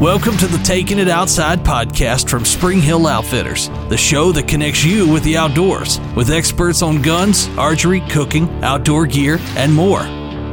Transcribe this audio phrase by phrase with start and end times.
[0.00, 4.82] Welcome to the Taking It Outside podcast from Spring Hill Outfitters, the show that connects
[4.82, 10.04] you with the outdoors, with experts on guns, archery, cooking, outdoor gear, and more.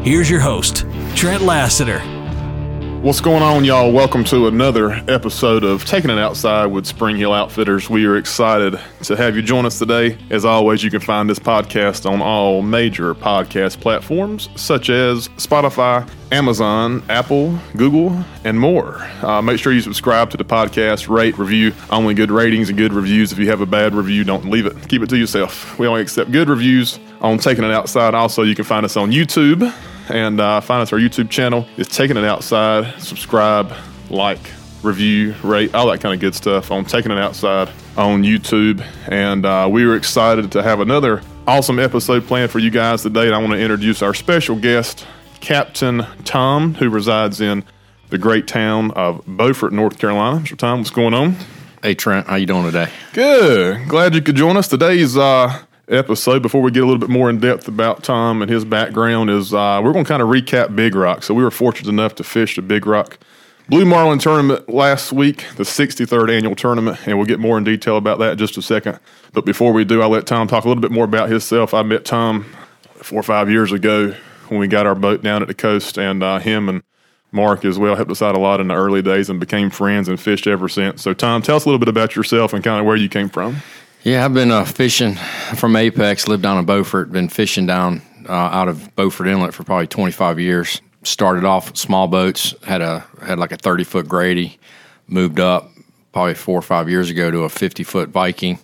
[0.03, 2.16] Here's your host, Trent Lassiter.
[3.01, 3.91] What's going on, y'all?
[3.91, 7.91] Welcome to another episode of Taking It Outside with Spring Hill Outfitters.
[7.91, 10.17] We are excited to have you join us today.
[10.31, 16.09] As always, you can find this podcast on all major podcast platforms such as Spotify,
[16.31, 18.97] Amazon, Apple, Google, and more.
[19.21, 21.73] Uh, make sure you subscribe to the podcast, rate, review.
[21.91, 23.31] Only good ratings and good reviews.
[23.31, 24.89] If you have a bad review, don't leave it.
[24.89, 25.77] Keep it to yourself.
[25.77, 28.15] We only accept good reviews on Taking It Outside.
[28.15, 29.71] Also, you can find us on YouTube
[30.09, 31.65] and uh, find us our YouTube channel.
[31.77, 33.01] It's Taking It Outside.
[33.01, 33.73] Subscribe,
[34.09, 34.39] like,
[34.83, 38.85] review, rate, all that kind of good stuff on Taking It Outside on YouTube.
[39.07, 43.27] And uh, we were excited to have another awesome episode planned for you guys today.
[43.27, 45.05] And I want to introduce our special guest,
[45.39, 47.63] Captain Tom, who resides in
[48.09, 50.39] the great town of Beaufort, North Carolina.
[50.39, 50.57] Mr.
[50.57, 51.35] Tom, what's going on?
[51.83, 52.89] Hey Trent, how you doing today?
[53.13, 53.87] Good.
[53.87, 54.67] Glad you could join us.
[54.67, 58.51] Today's uh, episode, before we get a little bit more in depth about Tom and
[58.51, 61.23] his background, is uh, we're going to kind of recap Big Rock.
[61.23, 63.17] So we were fortunate enough to fish the Big Rock
[63.69, 67.97] Blue Marlin tournament last week, the 63rd annual tournament, and we'll get more in detail
[67.97, 68.97] about that in just a second.
[69.33, 71.73] But before we do, I'll let Tom talk a little bit more about himself.
[71.73, 72.45] I met Tom
[72.95, 74.15] four or five years ago
[74.47, 76.81] when we got our boat down at the coast, and uh, him and
[77.33, 80.07] Mark as well helped us out a lot in the early days and became friends
[80.07, 81.01] and fished ever since.
[81.01, 83.27] So, Tom, tell us a little bit about yourself and kind of where you came
[83.27, 83.57] from.
[84.03, 85.15] Yeah, I've been uh, fishing
[85.55, 89.63] from Apex, lived down in Beaufort, been fishing down uh, out of Beaufort Inlet for
[89.63, 90.81] probably 25 years.
[91.03, 94.59] Started off small boats, had a had like a 30 foot Grady,
[95.07, 95.71] moved up
[96.13, 98.59] probably four or five years ago to a 50 foot Viking.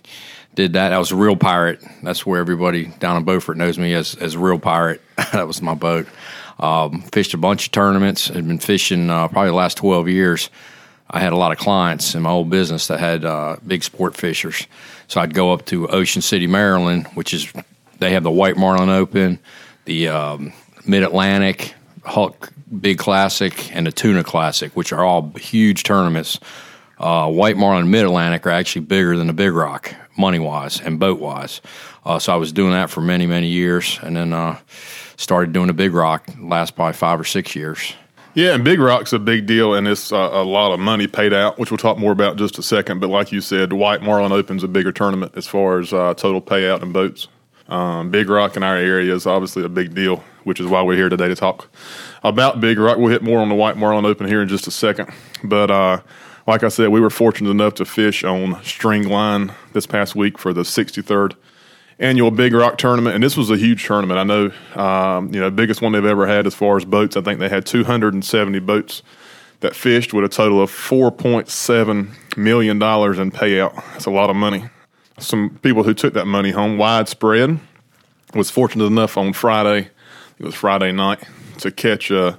[0.54, 0.92] Did that.
[0.92, 1.80] I was a real pirate.
[2.02, 5.02] That's where everybody down in Beaufort knows me as as real pirate.
[5.32, 6.06] that was my boat.
[6.60, 8.28] Um, fished a bunch of tournaments.
[8.28, 10.48] Had been fishing uh, probably the last 12 years.
[11.10, 14.16] I had a lot of clients in my old business that had uh, big sport
[14.16, 14.66] fishers.
[15.08, 17.52] So I'd go up to Ocean City, Maryland, which is
[17.98, 19.38] they have the White Marlin Open,
[19.84, 20.52] the um,
[20.86, 26.38] Mid Atlantic, Huck Big Classic, and the Tuna Classic, which are all huge tournaments.
[26.98, 30.80] Uh, White Marlin and Mid Atlantic are actually bigger than the Big Rock, money wise
[30.80, 31.60] and boat wise.
[32.04, 34.58] Uh, so I was doing that for many, many years, and then uh,
[35.16, 37.94] started doing the Big Rock last probably five or six years.
[38.34, 41.32] Yeah, and Big Rock's a big deal, and it's uh, a lot of money paid
[41.32, 42.98] out, which we'll talk more about just a second.
[42.98, 46.14] But like you said, the White Marlin Open's a bigger tournament as far as uh,
[46.14, 47.28] total payout in boats.
[47.68, 50.96] Um, big Rock in our area is obviously a big deal, which is why we're
[50.96, 51.68] here today to talk
[52.24, 52.98] about Big Rock.
[52.98, 55.12] We'll hit more on the White Marlin Open here in just a second.
[55.44, 56.00] But uh,
[56.48, 60.38] like I said, we were fortunate enough to fish on string line this past week
[60.38, 61.36] for the 63rd
[61.98, 64.18] annual Big Rock tournament, and this was a huge tournament.
[64.18, 67.16] I know, um, you know, biggest one they've ever had as far as boats.
[67.16, 69.02] I think they had 270 boats
[69.60, 73.74] that fished with a total of 4.7 million dollars in payout.
[73.92, 74.64] That's a lot of money.
[75.18, 77.60] Some people who took that money home widespread
[78.34, 79.90] was fortunate enough on Friday.
[80.38, 81.22] It was Friday night
[81.58, 82.38] to catch a.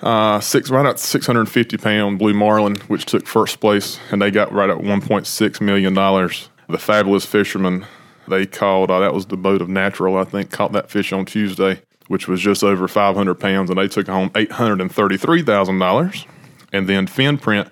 [0.00, 4.50] Uh, six right at 650 pound blue marlin, which took first place, and they got
[4.50, 6.48] right at 1.6 million dollars.
[6.68, 7.86] The fabulous fisherman
[8.28, 11.24] they called uh, that was the boat of natural i think caught that fish on
[11.24, 16.26] tuesday which was just over 500 pounds and they took home $833000
[16.72, 17.68] and then fin print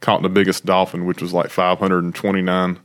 [0.00, 2.78] caught the biggest dolphin which was like 529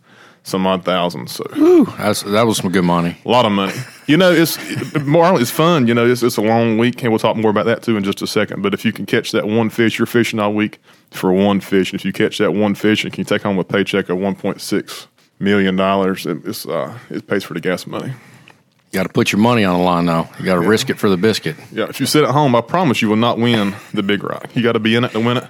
[0.46, 1.28] some odd thousand.
[1.28, 3.18] So Whew, that was some good money.
[3.25, 3.74] A lot of money.
[4.08, 4.58] You know it's
[5.00, 7.66] more it's fun you know it's, it's a long week and we'll talk more about
[7.66, 8.62] that too in just a second.
[8.62, 11.92] But if you can catch that one fish you're fishing all week for one fish.
[11.92, 15.08] And if you catch that one fish and can take home a paycheck of 1.6
[15.40, 18.13] million dollars, it, it's uh, it pays for the gas money.
[18.91, 20.28] You got to put your money on the line, though.
[20.40, 20.69] You got to yeah.
[20.69, 21.57] risk it for the biscuit.
[21.72, 24.56] Yeah, if you sit at home, I promise you will not win the big rock.
[24.56, 25.47] You got to be in it to win it.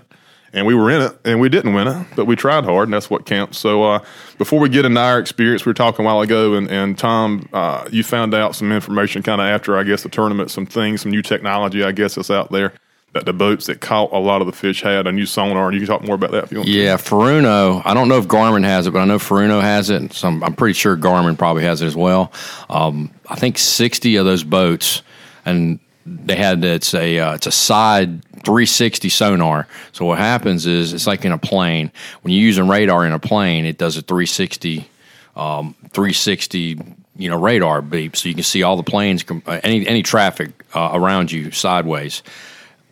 [0.51, 2.93] And we were in it, and we didn't win it, but we tried hard, and
[2.93, 3.57] that's what counts.
[3.57, 3.99] So, uh,
[4.37, 7.49] before we get into our experience, we were talking a while ago, and, and Tom,
[7.51, 11.01] uh, you found out some information kind of after, I guess, the tournament, some things,
[11.01, 12.71] some new technology, I guess, that's out there
[13.15, 15.73] that the boats that caught a lot of the fish had a new sonar, and
[15.73, 16.69] you can talk more about that if you want.
[16.69, 17.81] Yeah, Furuno.
[17.85, 20.11] I don't know if Garmin has it, but I know Furuno has it.
[20.11, 22.33] So I'm, I'm pretty sure Garmin probably has it as well.
[22.69, 25.01] Um, I think 60 of those boats,
[25.45, 29.65] and they had it's a uh, it's a side 360 sonar.
[29.93, 31.93] So what happens is it's like in a plane.
[32.21, 34.89] When you're using radar in a plane, it does a 360
[35.37, 36.81] um, 360
[37.15, 40.51] you know radar beep, so you can see all the planes, uh, any any traffic
[40.73, 42.21] uh, around you sideways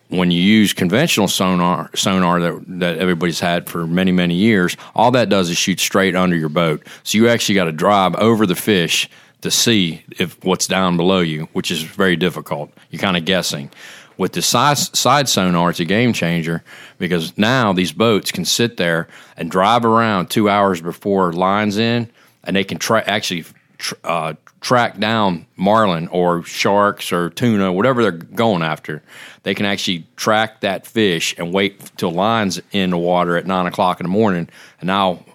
[0.09, 5.11] when you use conventional sonar sonar that that everybody's had for many many years, all
[5.11, 6.85] that does is shoot straight under your boat.
[7.03, 9.09] So you actually got to drive over the fish
[9.41, 12.71] to see if what's down below you, which is very difficult.
[12.89, 13.69] You're kind of guessing.
[14.17, 16.63] With the side, side sonar, it's a game changer
[16.97, 22.09] because now these boats can sit there and drive around two hours before lines in,
[22.43, 23.43] and they can tra- actually
[23.79, 24.33] tr- uh,
[24.63, 29.03] track down marlin or sharks or tuna, whatever they're going after.
[29.43, 33.67] They can actually track that fish and wait till lines in the water at nine
[33.67, 34.47] o'clock in the morning.
[34.79, 35.25] And now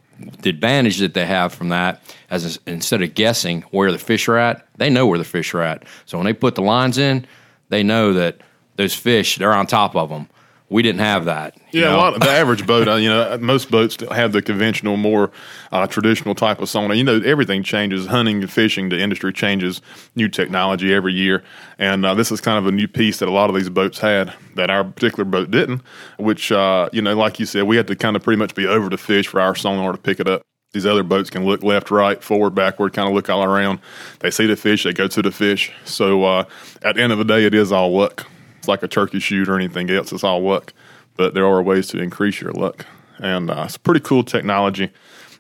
[0.41, 4.39] the advantage that they have from that as instead of guessing where the fish are
[4.39, 5.85] at, they know where the fish are at.
[6.07, 7.27] So when they put the lines in,
[7.69, 8.39] they know that
[8.77, 10.27] those fish they're on top of them.
[10.71, 11.57] We didn't have that.
[11.73, 11.97] Yeah, know?
[11.97, 12.89] a lot of the average boat.
[12.89, 15.31] Uh, you know, most boats have the conventional, more
[15.73, 16.95] uh, traditional type of sonar.
[16.95, 18.07] You know, everything changes.
[18.07, 19.81] Hunting and fishing, the industry changes.
[20.15, 21.43] New technology every year,
[21.79, 23.99] and uh, this is kind of a new piece that a lot of these boats
[23.99, 25.81] had that our particular boat didn't.
[26.19, 28.67] Which, uh, you know, like you said, we had to kind of pretty much be
[28.67, 30.43] over the fish for our sonar to pick it up.
[30.73, 33.81] These other boats can look left, right, forward, backward, kind of look all around.
[34.21, 35.73] They see the fish, they go to the fish.
[35.87, 36.45] So uh,
[36.83, 38.27] at the end of the day, it is all luck
[38.69, 40.13] like a turkey shoot or anything else.
[40.13, 40.73] It's all luck,
[41.17, 42.87] but there are ways to increase your luck,
[43.19, 44.91] and uh, it's pretty cool technology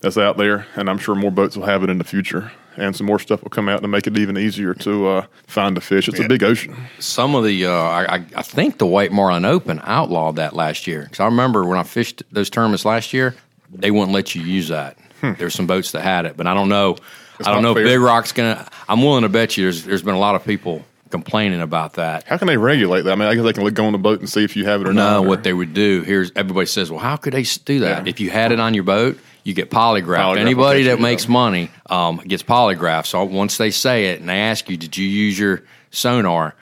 [0.01, 0.67] that's out there.
[0.77, 3.43] And I'm sure more boats will have it in the future, and some more stuff
[3.43, 6.09] will come out to make it even easier to uh, find the fish.
[6.09, 6.27] It's yeah.
[6.27, 6.75] a big ocean.
[6.99, 11.05] Some of the, uh, I, I, think the White Marlin Open outlawed that last year
[11.05, 13.35] because I remember when I fished those tournaments last year,
[13.73, 14.97] they wouldn't let you use that.
[15.21, 15.33] Hmm.
[15.37, 16.97] There's some boats that had it, but I don't know.
[17.39, 17.85] It's I don't know fair.
[17.85, 18.69] if Big Rock's gonna.
[18.89, 22.25] I'm willing to bet you there's there's been a lot of people complaining about that.
[22.25, 23.13] How can they regulate that?
[23.13, 24.81] I mean, I guess they can go on the boat and see if you have
[24.81, 25.23] it or no, not.
[25.23, 28.05] No, what they would do here's everybody says, well, how could they do that?
[28.05, 28.11] Yeah.
[28.11, 30.19] If you had it on your boat, you get polygraphed.
[30.19, 33.07] Polygraph Anybody that makes money um, gets polygraphed.
[33.07, 36.55] So once they say it and they ask you, did you use your sonar?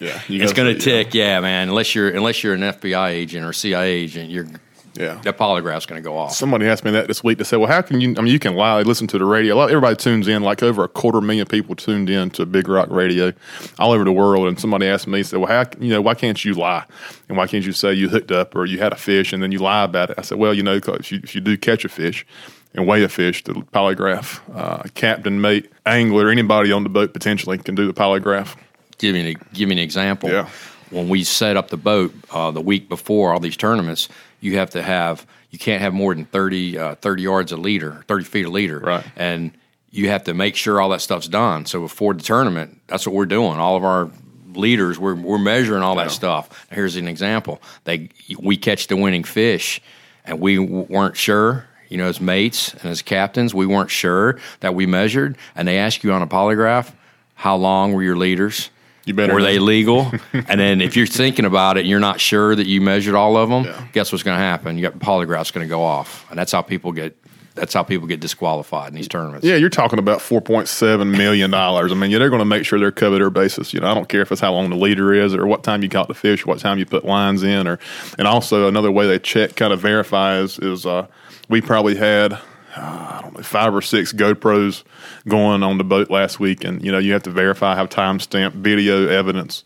[0.00, 1.14] Yeah, it's going to tick.
[1.14, 1.34] Yeah.
[1.34, 1.68] yeah, man.
[1.68, 4.46] Unless you're unless you're an FBI agent or CIA agent, you're
[4.94, 6.34] yeah, that polygraph's going to go off.
[6.34, 8.14] Somebody asked me that this week to say, "Well, how can you?
[8.18, 8.82] I mean, you can lie.
[8.82, 9.58] Listen to the radio.
[9.60, 10.42] Everybody tunes in.
[10.42, 13.32] Like over a quarter million people tuned in to Big Rock Radio
[13.78, 15.70] all over the world." And somebody asked me, "said Well, how?
[15.80, 16.84] You know, why can't you lie?
[17.28, 19.52] And why can't you say you hooked up or you had a fish and then
[19.52, 21.84] you lie about it?" I said, "Well, you know, if you, if you do catch
[21.84, 22.26] a fish."
[22.74, 27.58] and weigh a fish, the polygraph, uh, captain, mate, angler, anybody on the boat potentially
[27.58, 28.56] can do the polygraph.
[28.98, 30.30] Give me, give me an example.
[30.30, 30.48] Yeah.
[30.90, 34.08] When we set up the boat uh, the week before all these tournaments,
[34.42, 38.04] you have to have you can't have more than 30, uh, 30 yards a leader,
[38.08, 39.04] thirty feet a leader, right?
[39.16, 39.52] And
[39.90, 41.64] you have to make sure all that stuff's done.
[41.66, 43.58] So before the tournament, that's what we're doing.
[43.58, 44.10] All of our
[44.54, 46.66] leaders, we're we're measuring all that stuff.
[46.70, 48.08] Here's an example: they
[48.38, 49.80] we catch the winning fish,
[50.24, 51.66] and we weren't sure.
[51.88, 55.78] You know, as mates and as captains, we weren't sure that we measured, and they
[55.78, 56.90] ask you on a polygraph,
[57.34, 58.70] how long were your leaders?
[59.04, 60.12] You better were they legal?
[60.32, 63.36] and then if you're thinking about it and you're not sure that you measured all
[63.36, 63.86] of them, yeah.
[63.92, 64.78] guess what's going to happen?
[64.78, 67.16] Your polygraph's going to go off, and that's how people get.
[67.54, 69.46] That's how people get disqualified in these tournaments.
[69.46, 71.92] Yeah, you're talking about four point seven million dollars.
[71.92, 73.74] I mean, yeah, they're going to make sure they're covered their basis.
[73.74, 75.82] You know, I don't care if it's how long the leader is, or what time
[75.82, 77.78] you caught the fish, what time you put lines in, or
[78.18, 81.06] and also another way they check, kind of verifies is uh,
[81.50, 82.38] we probably had
[82.76, 84.84] uh, I don't know, five or six GoPros
[85.28, 88.52] going on the boat last week, and you know you have to verify, have timestamp
[88.52, 89.62] video evidence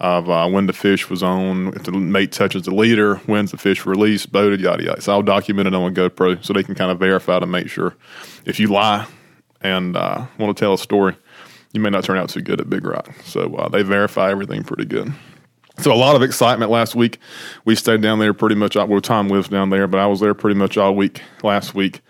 [0.00, 3.58] of uh, when the fish was on, if the mate touches the leader, when's the
[3.58, 4.96] fish released, boated, yada yada.
[4.96, 7.94] It's all documented on a GoPro, so they can kind of verify to make sure.
[8.46, 9.06] If you lie
[9.60, 11.16] and uh, want to tell a story,
[11.72, 13.12] you may not turn out too good at Big Rock.
[13.24, 15.12] So uh, they verify everything pretty good.
[15.78, 17.18] So a lot of excitement last week.
[17.64, 18.76] We stayed down there pretty much.
[18.76, 22.00] Well, Tom lives down there, but I was there pretty much all week last week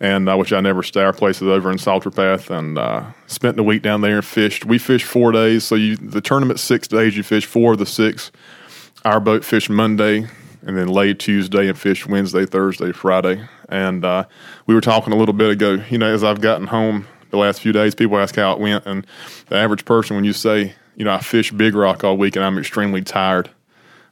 [0.00, 1.02] and uh, which I never stay.
[1.02, 4.24] Our place is over in Salter Path, and uh, spent the week down there and
[4.24, 4.64] fished.
[4.64, 7.16] We fished four days, so you the tournament six days.
[7.16, 8.30] You fish four of the six.
[9.04, 10.26] Our boat fished Monday,
[10.62, 13.46] and then laid Tuesday and fished Wednesday, Thursday, Friday.
[13.68, 14.24] And uh,
[14.66, 15.82] we were talking a little bit ago.
[15.88, 18.86] You know, as I've gotten home the last few days, people ask how it went,
[18.86, 19.06] and
[19.48, 22.44] the average person, when you say, you know, I fished Big Rock all week and
[22.44, 23.50] I'm extremely tired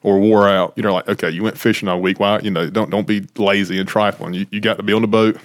[0.02, 2.20] or wore out, you know, like, okay, you went fishing all week.
[2.20, 4.34] Why, you know, don't don't be lazy and trifling.
[4.34, 5.36] You, you got to be on the boat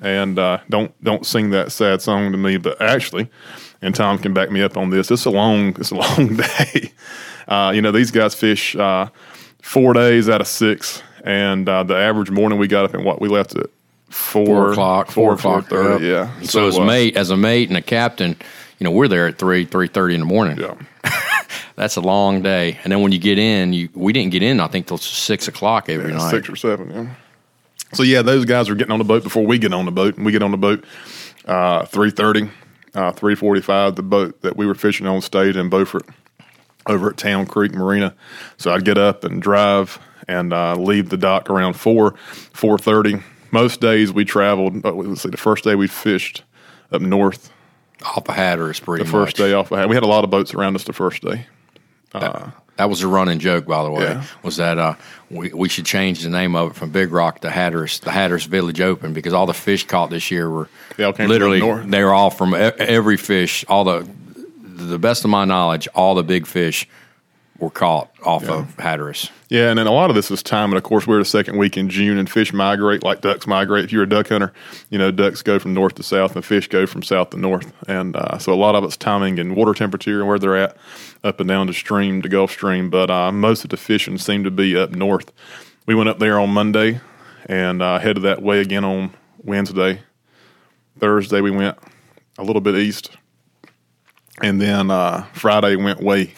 [0.00, 2.56] and uh, don't don't sing that sad song to me.
[2.56, 3.28] But actually,
[3.82, 5.10] and Tom can back me up on this.
[5.10, 6.92] It's a long it's a long day.
[7.48, 9.08] Uh, you know, these guys fish uh,
[9.62, 13.20] four days out of six, and uh, the average morning we got up and what
[13.20, 13.66] we left at
[14.08, 16.06] four, four o'clock, four, o'clock, thirty.
[16.06, 16.40] Yeah.
[16.40, 18.36] So, so as a mate, as a mate and a captain,
[18.78, 20.58] you know, we're there at three three thirty in the morning.
[20.58, 20.74] Yeah.
[21.76, 24.60] That's a long day, and then when you get in, you we didn't get in.
[24.60, 26.90] I think till six o'clock every yeah, night, six or seven.
[26.90, 27.14] Yeah.
[27.92, 30.16] So yeah, those guys are getting on the boat before we get on the boat,
[30.16, 30.84] and we get on the boat
[31.44, 32.48] uh, three thirty,
[32.94, 33.96] uh, three forty five.
[33.96, 36.06] The boat that we were fishing on stayed in Beaufort
[36.86, 38.14] over at Town Creek Marina.
[38.56, 42.14] So I'd get up and drive and uh, leave the dock around four
[42.52, 43.20] four thirty.
[43.50, 44.84] Most days we traveled.
[44.86, 46.44] Uh, let's see, the first day we fished
[46.92, 47.50] up north
[48.04, 49.72] off of Hatteras pretty the first day off.
[49.72, 49.88] of Hatteras.
[49.88, 51.46] We had a lot of boats around us the first day.
[52.80, 54.04] That was a running joke, by the way.
[54.04, 54.24] Yeah.
[54.42, 54.94] Was that uh,
[55.30, 58.46] we we should change the name of it from Big Rock to Hatteras, the Hatteras
[58.46, 61.60] Village Open, because all the fish caught this year were They all came from literally
[61.60, 61.90] north.
[61.90, 63.66] they were all from every fish.
[63.68, 64.08] All the
[64.64, 66.88] the best of my knowledge, all the big fish
[67.60, 69.30] were caught off of Hatteras.
[69.48, 71.58] Yeah, and then a lot of this is time, and of course we're the second
[71.58, 73.84] week in June, and fish migrate like ducks migrate.
[73.84, 74.52] If you're a duck hunter,
[74.88, 77.72] you know ducks go from north to south, and fish go from south to north,
[77.88, 80.76] and uh, so a lot of it's timing and water temperature and where they're at,
[81.22, 82.90] up and down the stream, the Gulf Stream.
[82.90, 85.32] But uh, most of the fishing seemed to be up north.
[85.86, 87.00] We went up there on Monday,
[87.46, 90.00] and uh, headed that way again on Wednesday.
[90.98, 91.78] Thursday we went
[92.38, 93.10] a little bit east,
[94.42, 96.32] and then uh, Friday went way,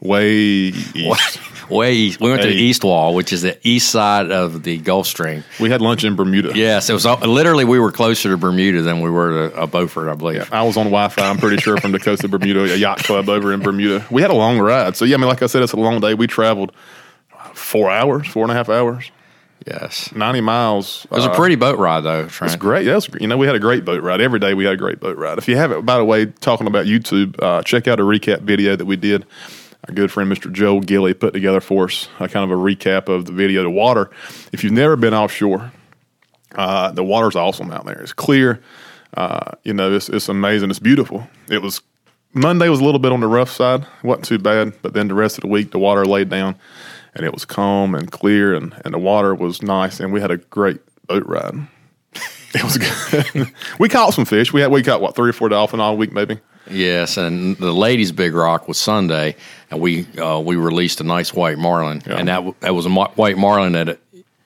[0.00, 1.40] way east.
[1.70, 2.20] Way east.
[2.20, 5.44] We went to the East Wall, which is the east side of the Gulf Stream.
[5.60, 6.50] We had lunch in Bermuda.
[6.52, 9.66] Yes, it was all- literally we were closer to Bermuda than we were to uh,
[9.66, 10.52] Beaufort, I believe.
[10.52, 11.22] I was on Wi-Fi.
[11.22, 14.04] I'm pretty sure from the coast of Bermuda, a yacht club over in Bermuda.
[14.10, 15.14] We had a long ride, so yeah.
[15.14, 16.14] I mean, like I said, it's a long day.
[16.14, 16.72] We traveled
[17.54, 19.12] four hours, four and a half hours,
[19.64, 20.12] Yes.
[20.12, 21.04] ninety miles.
[21.04, 22.52] It was a pretty boat ride, though, Trent.
[22.52, 22.84] It's great.
[22.84, 24.20] Yeah, it's, you know, we had a great boat ride.
[24.20, 25.38] Every day we had a great boat ride.
[25.38, 28.74] If you haven't, by the way, talking about YouTube, uh, check out a recap video
[28.74, 29.24] that we did.
[29.88, 30.52] Our good friend Mr.
[30.52, 33.62] Joe Gilly put together for us, a kind of a recap of the video.
[33.62, 34.10] The water,
[34.52, 35.72] if you've never been offshore,
[36.54, 38.00] uh, the water's awesome out there.
[38.00, 38.60] It's clear.
[39.14, 40.70] Uh, you know, it's, it's amazing.
[40.70, 41.26] It's beautiful.
[41.48, 41.80] It was
[42.32, 43.86] Monday was a little bit on the rough side.
[44.04, 46.56] Wasn't too bad, but then the rest of the week the water laid down,
[47.14, 50.30] and it was calm and clear, and, and the water was nice, and we had
[50.30, 51.54] a great boat ride.
[52.52, 53.52] It was good.
[53.78, 54.52] we caught some fish.
[54.52, 56.40] We had we caught what three or four dolphin all week maybe.
[56.70, 59.36] Yes, and the ladies' big rock was Sunday,
[59.70, 62.16] and we uh, we released a nice white marlin, Yeah.
[62.16, 63.98] and that that was a white marlin that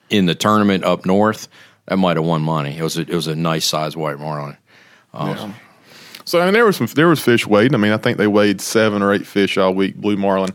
[0.09, 1.47] in the tournament up north
[1.87, 2.77] that might have won money.
[2.77, 4.57] It was a, it was a nice size white marlin.
[6.25, 7.73] So I mean, there was some there was fish weighed.
[7.75, 10.51] I mean, I think they weighed seven or eight fish all week, blue marlin,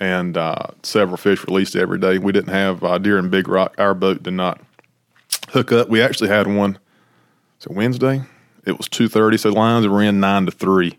[0.00, 2.18] and uh, several fish released every day.
[2.18, 3.74] We didn't have uh, deer and big rock.
[3.78, 4.60] Our boat did not
[5.50, 5.88] hook up.
[5.90, 6.78] We actually had one.
[7.58, 8.22] So Wednesday,
[8.64, 9.36] it was two thirty.
[9.36, 10.96] So lines were in nine to three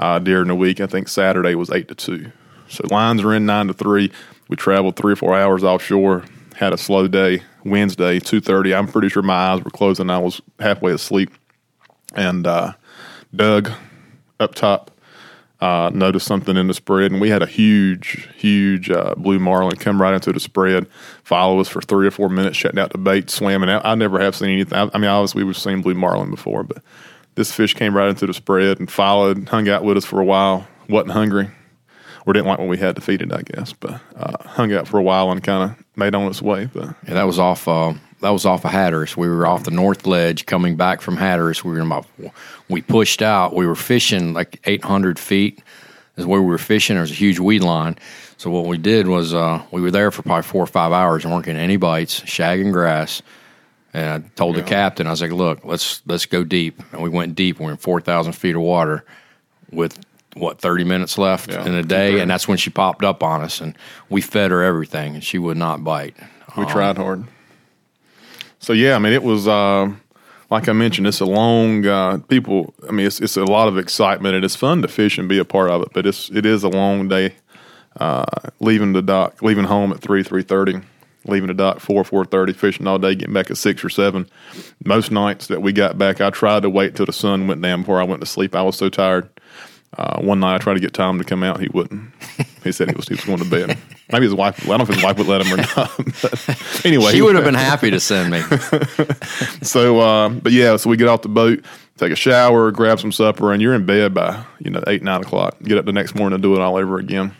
[0.00, 0.80] uh, during the week.
[0.80, 2.32] I think Saturday was eight to two.
[2.68, 4.10] So lines were in nine to three.
[4.48, 6.24] We traveled three or four hours offshore.
[6.56, 7.42] Had a slow day.
[7.64, 8.74] Wednesday, two thirty.
[8.74, 10.08] I'm pretty sure my eyes were closing.
[10.10, 11.30] I was halfway asleep,
[12.14, 12.72] and uh,
[13.34, 13.70] Doug
[14.38, 14.90] up top
[15.60, 19.76] uh, noticed something in the spread, and we had a huge, huge uh, blue marlin
[19.76, 20.86] come right into the spread,
[21.22, 23.84] follow us for three or four minutes, shutting out the bait, swimming out.
[23.84, 24.78] I never have seen anything.
[24.78, 26.82] I, I mean, obviously we've seen blue marlin before, but
[27.40, 30.24] this fish came right into the spread and followed, hung out with us for a
[30.24, 30.68] while.
[30.90, 31.48] wasn't hungry,
[32.26, 33.72] or didn't like what we had to feed it, I guess.
[33.72, 36.66] But uh, hung out for a while and kind of made on its way.
[36.66, 37.66] But Yeah, that was off.
[37.66, 39.16] Uh, that was off of Hatteras.
[39.16, 41.64] We were off the north ledge coming back from Hatteras.
[41.64, 42.06] We were about.
[42.68, 43.54] We pushed out.
[43.54, 45.62] We were fishing like 800 feet.
[46.18, 46.96] Is where we were fishing.
[46.96, 47.96] There was a huge weed line.
[48.36, 51.24] So what we did was uh, we were there for probably four or five hours
[51.24, 53.22] and weren't getting any bites, shagging grass.
[53.92, 57.08] And I told the captain, I was like, "Look, let's let's go deep." And we
[57.08, 57.58] went deep.
[57.58, 59.04] We were in 4,000 feet of water
[59.72, 59.98] with
[60.34, 62.22] what 30 minutes left Yeah, in a day, 2:30.
[62.22, 63.60] and that's when she popped up on us.
[63.60, 63.76] And
[64.08, 66.16] we fed her everything, and she would not bite.
[66.56, 67.24] We tried hard.
[68.60, 70.00] So yeah, I mean, it was um
[70.50, 71.06] like I mentioned.
[71.06, 72.74] It's a long uh, people.
[72.88, 75.38] I mean, it's it's a lot of excitement and it's fun to fish and be
[75.38, 75.88] a part of it.
[75.92, 77.34] But it's it is a long day.
[77.98, 78.24] Uh,
[78.60, 80.80] leaving the dock, leaving home at three three thirty,
[81.26, 84.28] leaving the dock four four thirty, fishing all day, getting back at six or seven.
[84.84, 87.80] Most nights that we got back, I tried to wait till the sun went down
[87.82, 88.54] before I went to sleep.
[88.54, 89.28] I was so tired.
[89.98, 91.58] Uh, one night I tried to get Tom to come out.
[91.60, 92.12] He wouldn't.
[92.62, 93.76] He said he was he was going to bed.
[94.12, 94.62] Maybe his wife.
[94.64, 95.90] I don't know if his wife would let him or not.
[96.22, 98.40] But anyway, She he- would have been happy to send me.
[99.62, 101.64] so, uh, but yeah, so we get off the boat,
[101.96, 105.22] take a shower, grab some supper, and you're in bed by you know eight nine
[105.22, 105.56] o'clock.
[105.62, 107.34] Get up the next morning and do it all over again.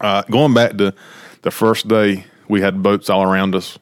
[0.00, 0.92] Uh, going back to
[1.42, 3.78] the first day, we had boats all around us.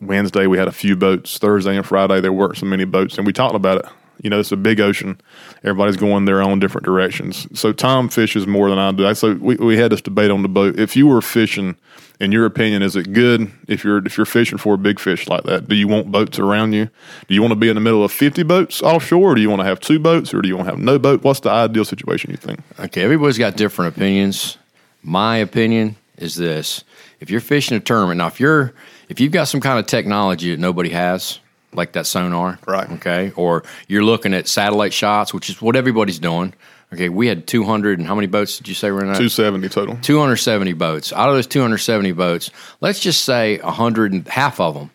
[0.00, 1.38] Wednesday we had a few boats.
[1.38, 3.86] Thursday and Friday there weren't so many boats, and we talked about it.
[4.22, 5.20] You know, it's a big ocean.
[5.64, 7.48] Everybody's going their own different directions.
[7.58, 9.12] So Tom fishes more than I do.
[9.14, 10.78] So we, we had this debate on the boat.
[10.78, 11.76] If you were fishing,
[12.20, 15.28] in your opinion, is it good if you're if you're fishing for a big fish
[15.28, 15.68] like that?
[15.68, 16.88] Do you want boats around you?
[17.28, 19.50] Do you want to be in the middle of fifty boats offshore, or do you
[19.50, 21.24] want to have two boats, or do you want to have no boat?
[21.24, 22.60] What's the ideal situation you think?
[22.78, 24.58] Okay, everybody's got different opinions.
[25.02, 26.84] My opinion is this:
[27.20, 28.72] if you're fishing a tournament, now if you're
[29.08, 31.40] if you've got some kind of technology that nobody has,
[31.72, 32.90] like that sonar, Right.
[32.92, 36.54] Okay, or you're looking at satellite shots, which is what everybody's doing.
[36.92, 39.18] Okay, we had 200 and how many boats did you say were in that?
[39.18, 39.96] Two seventy total.
[40.00, 41.12] 270 boats.
[41.12, 44.90] Out of those 270 boats, let's just say 100 and half of them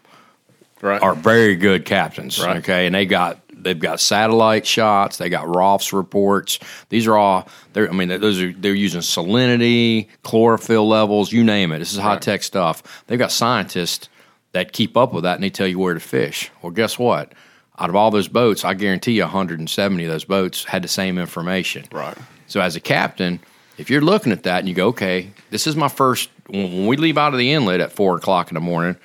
[0.81, 1.01] Right.
[1.01, 2.39] are very good captains.
[2.41, 2.57] Right.
[2.57, 6.59] Okay, and they got they've got satellite shots, they got ROFFS reports.
[6.89, 7.47] These are all.
[7.73, 11.79] They're, I mean, those are they're using salinity, chlorophyll levels, you name it.
[11.79, 13.03] This is high tech stuff.
[13.07, 14.09] They've got scientists
[14.51, 16.49] that keep up with that, and they tell you where to fish.
[16.61, 17.33] Well, guess what?
[17.77, 21.17] Out of all those boats, I guarantee you 170 of those boats had the same
[21.17, 21.85] information.
[21.91, 22.17] Right.
[22.47, 23.39] So as a captain,
[23.77, 26.29] if you're looking at that and you go, okay, this is my first.
[26.47, 28.97] When we leave out of the inlet at four o'clock in the morning,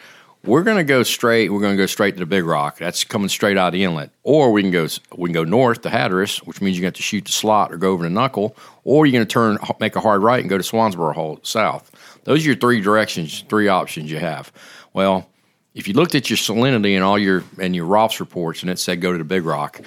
[0.46, 1.52] we're going to go straight.
[1.52, 2.78] We're going to go straight to the Big Rock.
[2.78, 4.10] That's coming straight out of the inlet.
[4.22, 7.02] Or we can go we can go north to Hatteras, which means you have to
[7.02, 8.56] shoot the slot or go over the knuckle.
[8.84, 11.90] Or you're going to turn, make a hard right and go to Swansboro Hole south.
[12.24, 14.52] Those are your three directions, three options you have.
[14.92, 15.28] Well,
[15.74, 18.78] if you looked at your salinity and all your and your ROFFS reports, and it
[18.78, 19.80] said go to the Big Rock,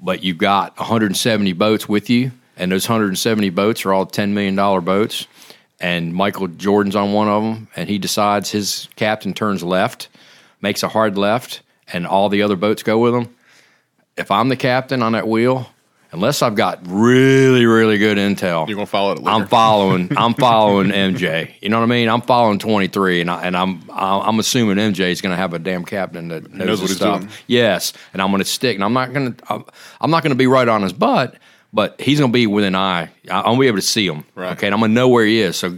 [0.00, 4.56] but you've got 170 boats with you, and those 170 boats are all 10 million
[4.56, 5.26] dollar boats,
[5.80, 10.08] and Michael Jordan's on one of them, and he decides his captain turns left,
[10.60, 11.62] makes a hard left,
[11.92, 13.34] and all the other boats go with him.
[14.16, 15.68] If I'm the captain on that wheel,
[16.12, 19.20] unless I've got really really good intel, You're gonna follow it.
[19.26, 20.08] I'm following.
[20.16, 21.50] I'm following MJ.
[21.60, 22.08] You know what I mean?
[22.08, 25.58] I'm following 23, and I, and I'm I'm assuming MJ is going to have a
[25.58, 27.20] damn captain that knows, knows his what he's stuff.
[27.22, 27.32] doing.
[27.48, 29.64] Yes, and I'm going to stick, and I'm not going to
[30.00, 31.34] I'm not going to be right on his butt,
[31.74, 33.10] but he's going to be within eye.
[33.30, 34.24] I- I'm going to be able to see him.
[34.34, 34.52] Right.
[34.52, 35.56] Okay, and I'm going to know where he is.
[35.56, 35.76] So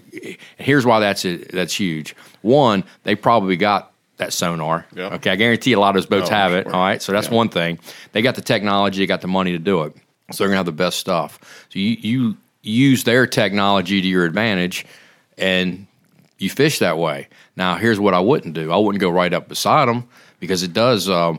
[0.58, 2.14] here's why that's it, that's huge.
[2.42, 4.86] One, they probably got that sonar.
[4.94, 5.14] Yeah.
[5.14, 6.64] Okay, I guarantee a lot of those boats Oh, have it.
[6.66, 6.74] sure.
[6.74, 7.34] All right, so that's Yeah.
[7.34, 7.78] one thing.
[8.12, 9.94] They got the technology, they got the money to do it.
[10.32, 11.38] So they're gonna have the best stuff.
[11.72, 14.84] So you you use their technology to your advantage,
[15.38, 15.86] and
[16.38, 17.28] you fish that way.
[17.56, 18.72] Now, here's what I wouldn't do.
[18.72, 20.08] I wouldn't go right up beside them
[20.40, 21.08] because it does.
[21.08, 21.38] Um,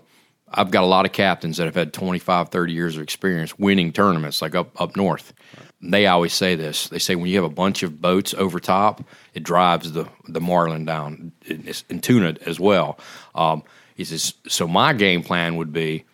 [0.50, 3.92] I've got a lot of captains that have had 25, 30 years of experience winning
[3.92, 5.34] tournaments, like up up north.
[5.82, 6.88] They always say this.
[6.88, 10.42] They say when you have a bunch of boats over top, it drives the the
[10.42, 12.98] marlin down, and tuna as well.
[13.36, 13.64] Um,
[13.96, 16.06] he says, so my game plan would be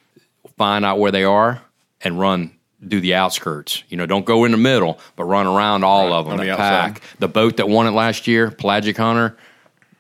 [0.58, 1.62] find out where they are
[2.02, 2.52] and run
[2.86, 3.84] do the outskirts.
[3.90, 6.38] You know, don't go in the middle, but run around all Right, of them.
[6.38, 7.02] The pack.
[7.20, 9.38] The boat that won it last year, Pelagic Hunter,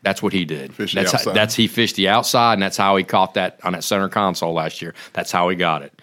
[0.03, 0.73] that's what he did.
[0.73, 3.59] Fish the that's how, that's he fished the outside, and that's how he caught that
[3.63, 4.93] on that center console last year.
[5.13, 5.93] That's how he got it.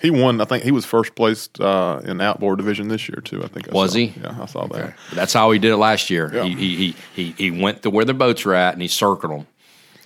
[0.00, 0.40] He won.
[0.40, 3.44] I think he was first placed uh, in the outboard division this year too.
[3.44, 3.68] I think.
[3.68, 3.98] I Was saw.
[3.98, 4.14] he?
[4.20, 4.94] Yeah, I saw that.
[5.10, 6.28] But that's how he did it last year.
[6.34, 6.42] Yeah.
[6.42, 9.32] He, he, he he he went to where the boats were at, and he circled
[9.32, 9.46] them,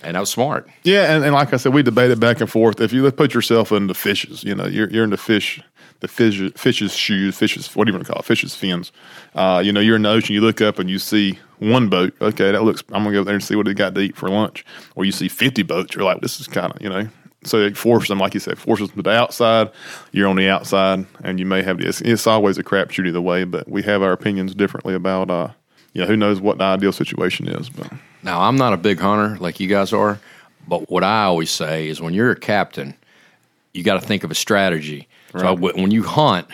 [0.03, 0.69] and that was smart.
[0.83, 2.79] Yeah, and, and like I said, we debated back and forth.
[2.79, 5.59] If you put yourself in the fishes, you know, you're you're in the fish,
[5.99, 8.25] the fish, fish's shoes, fish's what do you want to call it?
[8.25, 8.91] Fish's fins.
[9.35, 10.33] Uh, you know, you're in the ocean.
[10.33, 12.13] You look up and you see one boat.
[12.21, 12.83] Okay, that looks.
[12.91, 14.65] I'm gonna go there and see what they got to eat for lunch.
[14.95, 15.95] Or you see 50 boats.
[15.95, 17.07] You're like, this is kind of you know.
[17.43, 19.69] So it forces them, like you said, forces them to the outside.
[20.11, 22.01] You're on the outside, and you may have this.
[22.01, 25.29] It's always a crapshoot either way, but we have our opinions differently about.
[25.29, 25.49] uh
[25.93, 28.99] you know, who knows what the ideal situation is, but Now, I'm not a big
[28.99, 30.19] hunter like you guys are,
[30.67, 32.93] but what I always say is when you're a captain,
[33.73, 35.07] you got to think of a strategy.
[35.33, 35.55] So Right.
[35.55, 36.47] w- when you hunt,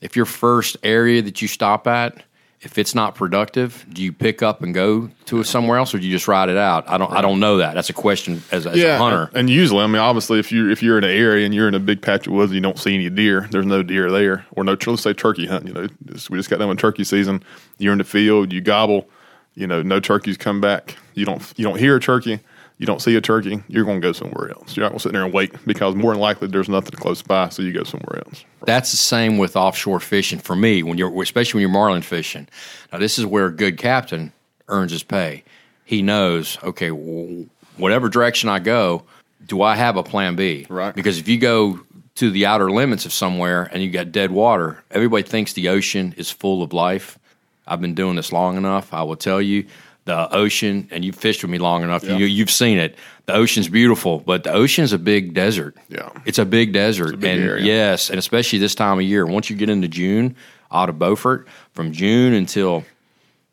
[0.00, 2.22] if your first area that you stop at,
[2.60, 6.06] if it's not productive, do you pick up and go to somewhere else, or do
[6.06, 6.88] you just ride it out?
[6.88, 7.12] I don't.
[7.12, 7.74] I don't know that.
[7.74, 9.30] That's a question as, as a hunter.
[9.32, 11.74] And usually, I mean, obviously, if you if you're in an area and you're in
[11.74, 14.44] a big patch of woods and you don't see any deer, there's no deer there,
[14.52, 14.76] or no.
[14.86, 15.68] Let's say turkey hunting.
[15.68, 17.44] You know, Just- we just got done with turkey season.
[17.78, 19.08] You're in the field, you gobble.
[19.54, 20.96] You know, no turkeys come back.
[21.14, 22.40] You don't you don't hear a turkey.
[22.78, 23.62] You don't see a turkey.
[23.66, 24.76] You're going to go somewhere else.
[24.76, 27.22] You're not going to sit there and wait because more than likely there's nothing close
[27.22, 28.44] by, so you go somewhere else.
[28.64, 30.84] That's the same with offshore fishing for me.
[30.84, 32.48] When you're, especially when you're marlin fishing.
[32.92, 34.32] Now, this is where a good captain
[34.68, 35.42] earns his pay.
[35.84, 39.02] He knows, okay, whatever direction I go,
[39.44, 40.66] do I have a plan B?
[40.68, 40.94] Right.
[40.94, 41.80] Because if you go
[42.16, 46.14] to the outer limits of somewhere and you got dead water, everybody thinks the ocean
[46.16, 47.18] is full of life.
[47.66, 48.92] I've been doing this long enough.
[48.92, 49.66] I will tell you,
[50.08, 52.02] the ocean, and you've fished with me long enough.
[52.02, 52.16] Yeah.
[52.16, 52.96] You, you've seen it.
[53.26, 55.76] The ocean's beautiful, but the ocean's a big desert.
[55.90, 56.08] Yeah.
[56.24, 57.64] it's a big desert, big and area.
[57.64, 59.26] yes, and especially this time of year.
[59.26, 60.34] Once you get into June,
[60.72, 62.84] out of Beaufort, from June until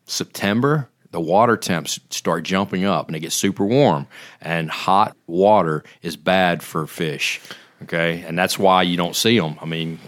[0.06, 4.06] September, the water temps start jumping up and it gets super warm.
[4.40, 7.38] And hot water is bad for fish.
[7.82, 9.58] Okay, and that's why you don't see them.
[9.60, 9.98] I mean,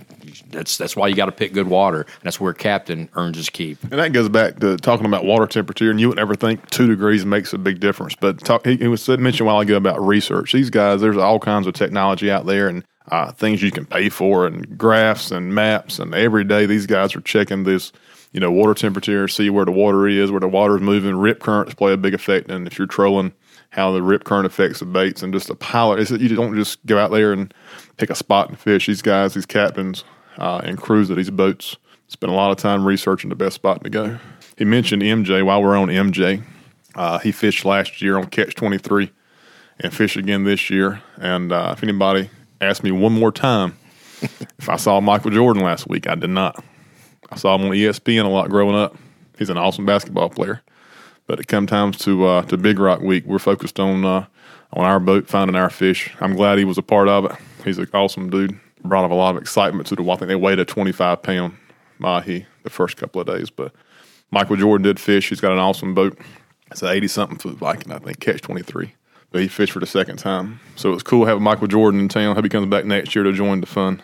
[0.50, 2.02] that's that's why you got to pick good water.
[2.02, 3.82] And that's where captain earns his keep.
[3.84, 5.90] And that goes back to talking about water temperature.
[5.90, 8.14] And you would never think two degrees makes a big difference.
[8.14, 10.52] But talk, he, he was said, mentioned a while ago about research.
[10.52, 14.08] These guys, there's all kinds of technology out there and uh, things you can pay
[14.08, 15.98] for, and graphs and maps.
[15.98, 17.90] And every day, these guys are checking this,
[18.32, 21.16] you know, water temperature, see where the water is, where the water is moving.
[21.16, 22.50] Rip currents play a big effect.
[22.50, 23.32] And if you're trolling,
[23.70, 26.00] how the rip current affects the baits and just a pilot.
[26.00, 27.52] Is you don't just go out there and
[27.96, 28.86] pick a spot and fish.
[28.86, 30.04] These guys, these captains,
[30.38, 33.84] uh, and crews of these boats spend a lot of time researching the best spot
[33.84, 34.18] to go.
[34.56, 36.42] He mentioned MJ while we're on MJ.
[36.94, 39.12] Uh, he fished last year on Catch 23
[39.80, 41.02] and fished again this year.
[41.16, 43.76] And uh, if anybody asked me one more time
[44.58, 46.08] if I saw Michael Jordan last week.
[46.08, 46.62] I did not.
[47.30, 48.96] I saw him on ESPN a lot growing up.
[49.38, 50.62] He's an awesome basketball player.
[51.26, 54.26] But it comes times to uh, to Big Rock Week, we're focused on uh,
[54.72, 56.14] on our boat, finding our fish.
[56.20, 57.32] I'm glad he was a part of it.
[57.64, 58.58] He's an awesome dude.
[58.84, 60.02] Brought up a lot of excitement to the.
[60.02, 61.56] I think they weighed a 25 pound
[61.98, 63.72] mahi the first couple of days, but
[64.30, 65.28] Michael Jordan did fish.
[65.28, 66.18] He's got an awesome boat.
[66.70, 68.94] It's an 80 something foot Viking, I think, catch 23.
[69.30, 70.60] But he fished for the second time.
[70.76, 72.34] So it's cool having Michael Jordan in town.
[72.34, 74.02] Hope he comes back next year to join the fun.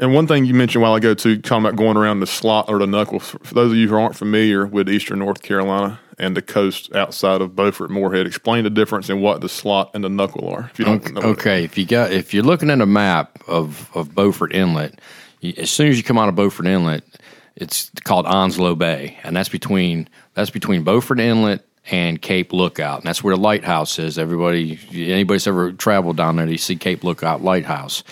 [0.00, 2.78] And one thing you mentioned while ago, too, talking about going around the slot or
[2.78, 3.20] the knuckle.
[3.20, 7.40] For those of you who aren't familiar with eastern North Carolina and the coast outside
[7.40, 8.26] of Beaufort, Morehead.
[8.26, 10.70] explain the difference in what the slot and the knuckle are.
[10.72, 11.64] If you don't okay, know okay.
[11.64, 15.00] if you got if you're looking at a map of of Beaufort Inlet,
[15.40, 17.04] you, as soon as you come out of Beaufort Inlet,
[17.54, 23.06] it's called Onslow Bay, and that's between that's between Beaufort Inlet and Cape Lookout, and
[23.06, 24.18] that's where the lighthouse is.
[24.18, 28.02] Everybody, anybody's ever traveled down there, you see Cape Lookout Lighthouse.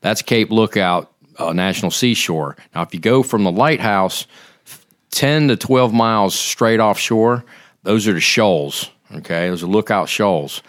[0.00, 2.56] That's Cape Lookout uh, National Seashore.
[2.74, 4.26] Now, if you go from the lighthouse
[5.10, 7.44] ten to twelve miles straight offshore,
[7.82, 8.90] those are the shoals.
[9.12, 10.62] Okay, those are lookout shoals.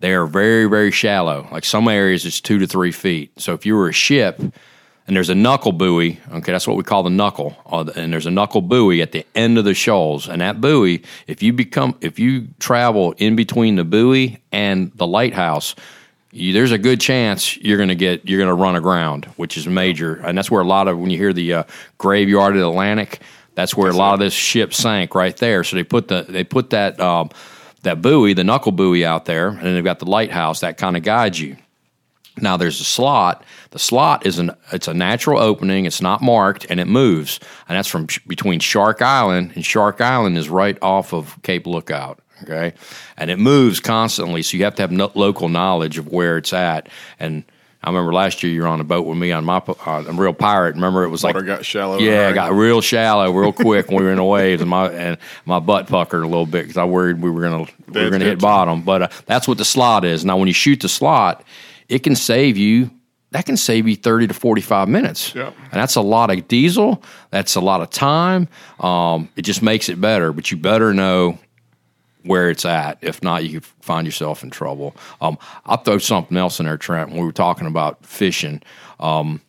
[0.00, 1.48] They are very, very shallow.
[1.50, 3.32] Like some areas, it's two to three feet.
[3.40, 4.40] So if you were a ship
[5.06, 6.18] and there's a knuckle buoy.
[6.32, 7.56] Okay, that's what we call the knuckle.
[7.66, 10.28] Uh, and there's a knuckle buoy at the end of the shoals.
[10.28, 15.06] And that buoy, if you become, if you travel in between the buoy and the
[15.06, 15.74] lighthouse,
[16.32, 19.56] you, there's a good chance you're going to get you're going to run aground, which
[19.56, 20.16] is major.
[20.16, 21.64] And that's where a lot of when you hear the uh,
[21.98, 23.20] graveyard of the Atlantic,
[23.54, 25.64] that's where a lot of this ship sank right there.
[25.64, 27.30] So they put the they put that um,
[27.82, 30.96] that buoy, the knuckle buoy, out there, and then they've got the lighthouse that kind
[30.96, 31.56] of guides you.
[32.36, 33.44] Now there's a slot.
[33.70, 35.84] The slot is an it's a natural opening.
[35.84, 37.38] It's not marked and it moves,
[37.68, 41.66] and that's from sh- between Shark Island and Shark Island is right off of Cape
[41.66, 42.20] Lookout.
[42.42, 42.74] Okay,
[43.16, 46.52] and it moves constantly, so you have to have no, local knowledge of where it's
[46.52, 46.88] at.
[47.20, 47.44] And
[47.84, 50.32] I remember last year you were on a boat with me on my uh, real
[50.32, 50.74] pirate.
[50.74, 51.98] Remember it was Water like got shallow.
[51.98, 54.90] yeah, it got real shallow real quick when we were in the waves, and my
[54.90, 58.10] and my butt puckered a little bit because I worried we were gonna we were
[58.10, 58.82] gonna hit bottom.
[58.82, 60.24] But uh, that's what the slot is.
[60.24, 61.44] Now, when you shoot the slot,
[61.88, 62.90] it can save you.
[63.32, 65.54] That can save you thirty to forty-five minutes, Yep.
[65.64, 67.02] and that's a lot of diesel.
[67.30, 68.48] That's a lot of time.
[68.80, 71.38] Um, it just makes it better, but you better know
[72.24, 72.98] where it's at.
[73.02, 74.96] If not, you could find yourself in trouble.
[75.20, 77.10] Um, I'll throw something else in there, Trent.
[77.10, 78.62] When we were talking about fishing,
[79.00, 79.40] um,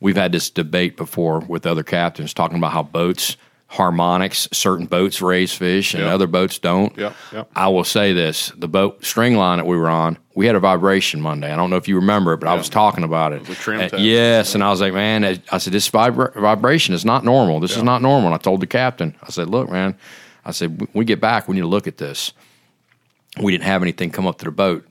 [0.00, 3.36] we've had this debate before with other captains talking about how boats
[3.70, 6.14] harmonics certain boats raise fish and Yeah.
[6.14, 7.50] other boats don't Yep, yep.
[7.54, 10.58] i will say this the boat string line that we were on we had a
[10.58, 13.40] vibration monday i don't know if you remember it but i was talking about it,
[13.40, 14.02] was a trim Uh, test.
[14.02, 17.76] yes and i was like man i said this vibra- vibration is not normal this
[17.76, 19.94] is not normal and i told the captain i said look man
[20.48, 22.32] i said when we get back we need to look at this
[23.40, 24.84] we didn't have anything come up to the boat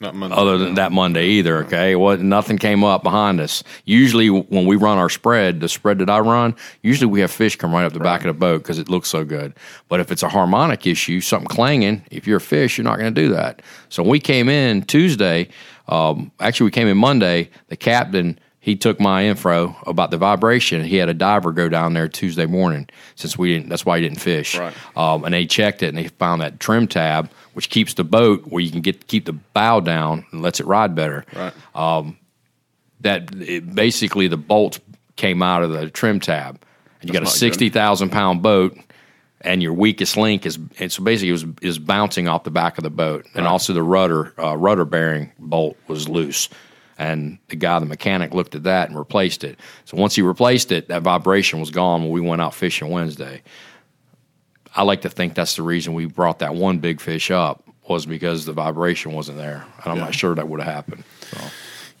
[0.00, 0.34] Not Monday.
[0.34, 1.58] other than that Monday either.
[1.64, 3.62] Okay, what nothing came up behind us.
[3.84, 7.54] Usually, when we run our spread, the spread that I run, usually we have fish
[7.54, 9.54] come right up the back of the boat because it looks so good.
[9.88, 13.14] But if it's a harmonic issue, something clanging, if you're a fish, you're not going
[13.14, 13.62] to do that.
[13.88, 15.48] So when we came in Tuesday,
[15.86, 17.50] um, actually we came in Monday.
[17.68, 20.84] The captain he took my info about the vibration.
[20.84, 23.68] He had a diver go down there Tuesday morning since we didn't.
[23.68, 24.56] That's why he didn't fish.
[24.56, 24.72] Right.
[24.96, 28.46] Um, and they checked it and they found that trim tab, which keeps the boat
[28.46, 31.24] where you can get keep the bow down and lets it ride better.
[31.34, 31.52] Right.
[33.00, 34.78] That it, basically the bolts
[35.16, 36.62] came out of the trim tab,
[37.00, 38.78] and you got a sixty thousand pound boat,
[39.40, 42.78] and your weakest link is and so basically it was is bouncing off the back
[42.78, 46.48] of the boat, and also the rudder uh, rudder bearing bolt was loose.
[46.98, 49.58] And the guy, the mechanic, looked at that and replaced it.
[49.84, 53.42] So once he replaced it, that vibration was gone when we went out fishing Wednesday.
[54.74, 58.06] I like to think that's the reason we brought that one big fish up was
[58.06, 59.66] because the vibration wasn't there.
[59.82, 61.04] And I'm not sure that would have happened.
[61.20, 61.38] So.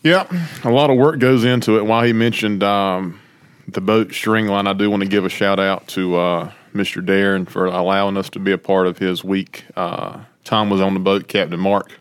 [0.02, 0.26] Yeah,
[0.64, 1.84] a lot of work goes into it.
[1.84, 3.20] While he mentioned um,
[3.68, 7.04] the boat string line, I do want to give a shout out to uh, Mr.
[7.04, 9.64] Darren for allowing us to be a part of his week.
[9.76, 11.92] Uh, Tom was on the boat, Captain Mark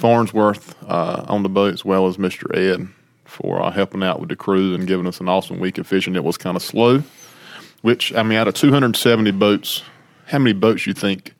[0.00, 2.56] Farnsworth uh, on the boat, as well as Mr.
[2.56, 2.88] Ed
[3.26, 6.16] for uh, helping out with the crew and giving us an awesome week of fishing.
[6.16, 7.02] It was kind of slow,
[7.82, 9.82] which, I mean, out of 270 boats,
[10.26, 11.34] how many boats you think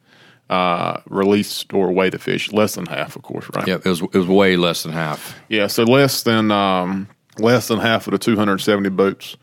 [0.51, 2.53] uh, released or weighed a fish?
[2.53, 3.67] Less than half, of course, right?
[3.67, 5.41] Yeah, it was it was way less than half.
[5.49, 9.39] Yeah, so less than um, less than half of the 270 boats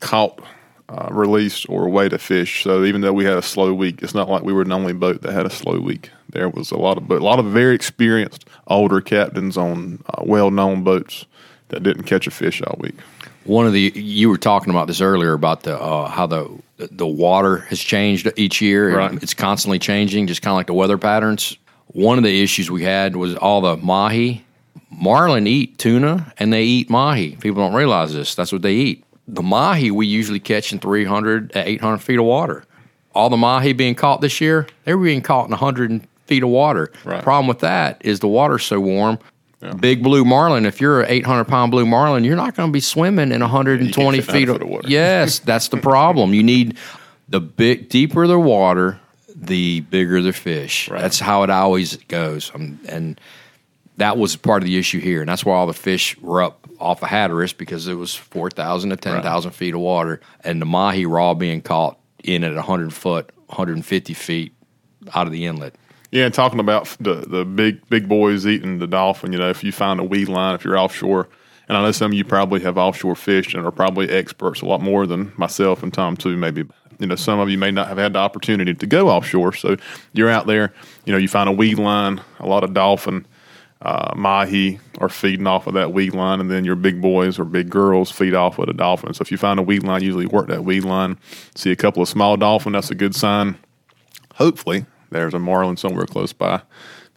[0.00, 0.42] caught,
[0.88, 2.62] uh, released, or weighed a fish.
[2.62, 4.92] So even though we had a slow week, it's not like we were the only
[4.92, 6.10] boat that had a slow week.
[6.30, 10.22] There was a lot of boat, a lot of very experienced older captains on uh,
[10.24, 11.26] well-known boats
[11.68, 12.96] that didn't catch a fish all week.
[13.44, 17.06] One of the you were talking about this earlier about the uh, how the the
[17.06, 18.96] water has changed each year.
[18.96, 19.22] Right.
[19.22, 21.56] It's constantly changing, just kind of like the weather patterns.
[21.86, 24.44] One of the issues we had was all the mahi
[24.90, 27.36] Marlin eat tuna and they eat mahi.
[27.36, 28.34] People don't realize this.
[28.34, 29.04] That's what they eat.
[29.28, 32.64] The mahi we usually catch in 300 to 800 feet of water.
[33.14, 36.48] All the mahi being caught this year, they were being caught in 100 feet of
[36.48, 36.90] water.
[37.04, 37.22] Right.
[37.22, 39.18] Problem with that is the water's so warm.
[39.80, 40.64] Big blue marlin.
[40.66, 44.20] If you're an 800 pound blue marlin, you're not going to be swimming in 120
[44.20, 44.88] fit in a feet of, of water.
[44.88, 46.32] Yes, that's the problem.
[46.32, 46.78] You need
[47.28, 49.00] the big deeper the water,
[49.34, 50.88] the bigger the fish.
[50.88, 51.02] Right.
[51.02, 52.52] That's how it always goes.
[52.54, 53.20] Um, and
[53.98, 56.68] that was part of the issue here, and that's why all the fish were up
[56.78, 60.62] off of Hatteras because it was four thousand to ten thousand feet of water, and
[60.62, 64.54] the mahi raw being caught in at hundred foot, hundred and fifty feet
[65.14, 65.74] out of the inlet.
[66.10, 69.32] Yeah, and talking about the the big big boys eating the dolphin.
[69.32, 71.28] You know, if you find a weed line, if you're offshore,
[71.68, 74.66] and I know some of you probably have offshore fished and are probably experts a
[74.66, 76.36] lot more than myself and Tom too.
[76.36, 76.64] Maybe
[77.00, 79.76] you know some of you may not have had the opportunity to go offshore, so
[80.12, 80.72] you're out there.
[81.04, 83.26] You know, you find a weed line, a lot of dolphin.
[83.80, 87.44] Uh, mahi are feeding off of that weed line, and then your big boys or
[87.44, 89.14] big girls feed off of the dolphin.
[89.14, 91.16] So if you find a weed line, usually work that weed line.
[91.54, 93.56] See a couple of small dolphin, that's a good sign
[94.34, 96.60] hopefully there's a marlin somewhere close by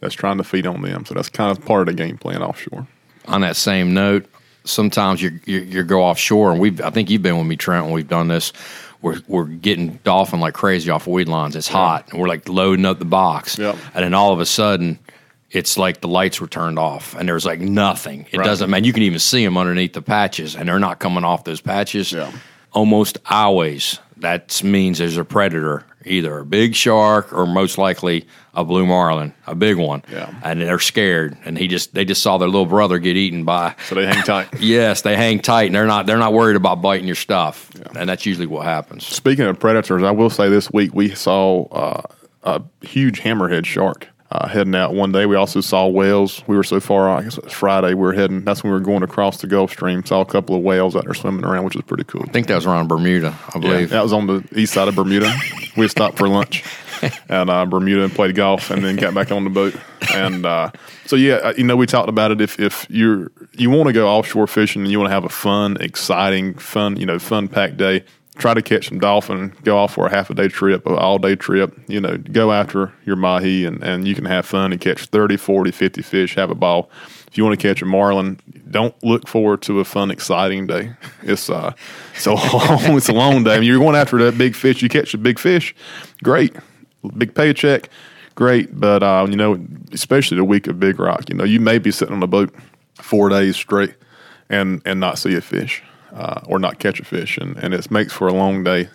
[0.00, 1.04] that's trying to feed on them.
[1.06, 2.86] So that's kind of part of the game plan offshore.
[3.26, 4.26] On that same note,
[4.64, 7.84] sometimes you you, you go offshore, and we I think you've been with me, Trent,
[7.84, 8.52] when we've done this.
[9.02, 11.56] We're, we're getting dolphin like crazy off of weed lines.
[11.56, 13.76] It's hot, and we're like loading up the box, Yep.
[13.94, 14.98] and then all of a sudden,
[15.52, 18.26] it's like the lights were turned off, and there's like nothing.
[18.32, 18.44] It Right.
[18.46, 18.84] doesn't man.
[18.84, 22.10] You can even see them underneath the patches, and they're not coming off those patches.
[22.12, 22.30] Yeah.
[22.72, 28.64] Almost always, that means there's a predator, either a big shark or most likely a
[28.64, 30.02] blue marlin, a big one.
[30.10, 30.32] Yeah.
[30.42, 33.74] And they're scared, and he just they just saw their little brother get eaten by
[33.88, 34.48] So they hang tight.
[34.58, 37.70] Yes, they hang tight and they're not they're not worried about biting your stuff.
[37.94, 39.06] And that's usually what happens.
[39.06, 42.02] Speaking of predators, I will say this week we saw uh,
[42.42, 44.08] a huge hammerhead shark.
[44.34, 46.42] Uh, heading out one day, we also saw whales.
[46.46, 47.88] We were so far, I guess it was Friday.
[47.88, 48.44] We were heading.
[48.44, 50.02] That's when we were going across the Gulf Stream.
[50.06, 52.22] Saw a couple of whales out there swimming around, which was pretty cool.
[52.26, 53.90] I think that was around Bermuda, I Yeah, believe.
[53.90, 55.30] that was on the east side of Bermuda.
[55.76, 56.64] we stopped for lunch
[57.28, 59.74] at uh, Bermuda and played golf, and then got back on the boat.
[60.14, 60.70] And uh,
[61.04, 62.40] so, yeah, uh, you know, we talked about it.
[62.40, 65.28] If if you're you want to go offshore fishing and you want to have a
[65.28, 68.02] fun, exciting, fun, you know, fun packed day,
[68.36, 69.52] try to catch some dolphin.
[69.62, 71.78] Go off for a half a day trip, an all day trip.
[71.88, 75.36] You know, go after your mahi, and and you can have fun and catch 30,
[75.36, 76.34] 40, 50 fish.
[76.34, 76.90] Have a ball.
[77.26, 78.38] If you want to catch a marlin,
[78.70, 80.92] don't look forward to a fun, exciting day.
[81.22, 81.72] It's uh,
[82.26, 83.54] a long, it's a long day.
[83.54, 84.82] I mean, you're going after that big fish.
[84.82, 85.72] You catch a big fish,
[86.22, 86.56] great,
[87.16, 87.88] big paycheck,
[88.34, 88.78] great.
[88.78, 91.92] But uh, you know, especially the week of Big Rock, you know, you may be
[91.92, 92.52] sitting on a boat
[92.94, 93.94] four days straight
[94.48, 97.90] and and not see a fish uh, or not catch a fish, and and it
[97.90, 98.88] makes for a long day.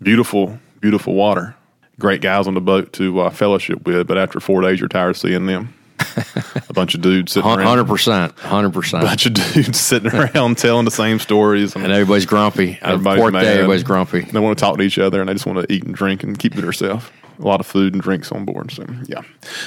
[0.00, 1.54] Beautiful, beautiful water.
[1.98, 5.10] Great guys on the boat to uh, fellowship with, but after four days, you're tired
[5.10, 5.74] of seeing them.
[6.68, 7.66] a bunch of dudes sitting around.
[7.66, 9.04] Hundred percent, hundred percent.
[9.04, 11.76] A bunch of dudes sitting around telling the same stories.
[11.76, 12.78] And everybody's grumpy.
[12.80, 13.42] Uh, Everybody's Fourth mad.
[13.42, 14.20] day, everybody's grumpy.
[14.22, 16.22] They want to talk to each other and they just want to eat and drink
[16.24, 17.08] and keep to themselves.
[17.38, 18.70] A lot of food and drinks on board.
[18.72, 19.22] So, yeah.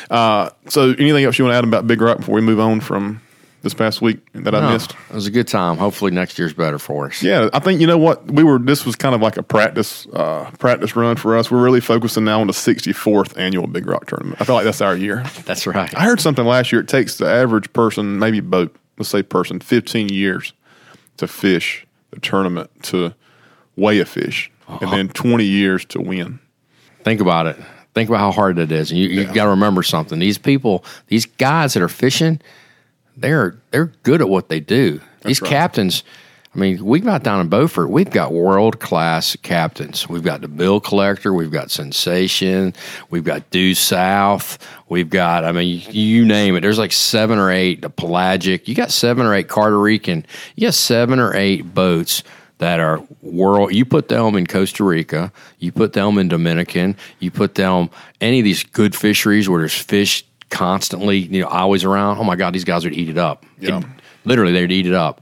[0.10, 2.80] Uh, so, anything else you want to add about Big Rock before we move on
[2.80, 3.22] from
[3.66, 4.92] this past week that I No, missed?
[5.10, 5.78] it was a good time.
[5.78, 7.24] Hopefully next year's better for us.
[7.24, 8.60] Yeah, I think you know what we were.
[8.60, 11.50] This was kind of like a practice uh, practice run for us.
[11.50, 14.40] We're really focusing now on the 64th annual Big Rock tournament.
[14.40, 15.24] I feel like that's our year.
[15.46, 15.94] That's right.
[15.98, 16.82] I heard something last year.
[16.82, 20.54] It takes the average person, maybe boat, let's say person, 15 years
[21.18, 23.16] to fish the tournament to
[23.76, 26.40] weigh a fish, and then 20 years to win.
[27.04, 27.58] Think about it.
[27.96, 28.92] Think about how hard that is.
[28.92, 30.20] And you, you got to remember something.
[30.20, 32.40] These people, these guys that are fishing,
[33.18, 35.02] they're they're good at what they do.
[35.24, 35.50] these right.
[35.50, 36.04] captains,
[36.56, 40.08] I mean, we've got down in Beaufort, we've got world class captains.
[40.08, 42.74] We've got the bill collector, we've got Sensation,
[43.10, 46.62] we've got Due South, we've got, I mean, you, you name it.
[46.62, 48.70] There's like seven or eight, the pelagic.
[48.70, 50.26] You got seven or eight Carter Rican.
[50.56, 52.24] You got seven or eight boats
[52.60, 53.74] that are world.
[53.74, 57.90] You put them in Costa Rica, you put them in Dominican, you put them
[58.22, 62.18] any of these good fisheries where there's fish constantly, you know, always around.
[62.18, 63.46] Oh my God, these guys would eat it up.
[63.60, 63.80] Yeah.
[63.80, 63.86] It-
[64.26, 65.22] literally, they'd eat it up.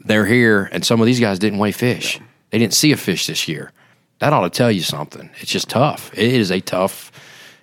[0.00, 2.20] They're here, and some of these guys didn't weigh fish.
[2.50, 3.72] They didn't see a fish this year.
[4.20, 5.28] That ought to tell you something.
[5.40, 6.10] It's just tough.
[6.16, 7.10] It is a tough.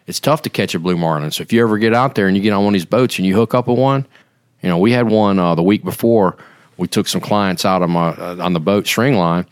[0.05, 1.31] It's tough to catch a blue marlin.
[1.31, 3.17] So if you ever get out there and you get on one of these boats
[3.17, 4.05] and you hook up with one,
[4.61, 6.35] you know we had one uh, the week before.
[6.77, 9.45] We took some clients out on my uh, on the boat string line,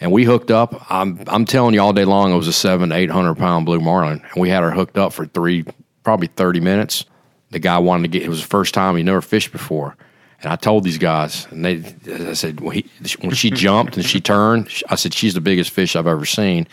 [0.00, 0.90] and we hooked up.
[0.90, 3.64] I'm I'm telling you all day long it was a seven to eight hundred pound
[3.66, 5.64] blue marlin, and we had her hooked up for three
[6.04, 7.04] probably thirty minutes.
[7.50, 8.22] The guy wanted to get.
[8.22, 9.96] It was the first time he never fished before,
[10.42, 11.82] and I told these guys, and they
[12.30, 12.90] I said when, he,
[13.20, 16.66] when she jumped and she turned, I said she's the biggest fish I've ever seen,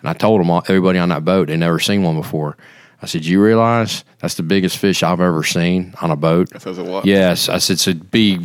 [0.00, 2.56] and I told them all, everybody on that boat they never seen one before.
[3.00, 6.62] I said, "You realize that's the biggest fish I've ever seen on a boat?" That
[6.62, 7.04] says a lot.
[7.04, 8.40] Yes, I said, "So be,